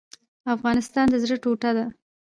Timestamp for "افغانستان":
0.55-1.05